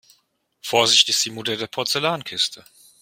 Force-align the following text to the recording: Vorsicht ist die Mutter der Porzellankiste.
Vorsicht 0.63 1.09
ist 1.09 1.23
die 1.25 1.29
Mutter 1.29 1.55
der 1.57 1.67
Porzellankiste. 1.67 2.65